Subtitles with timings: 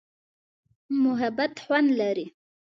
[1.03, 2.25] محبت خوند لري.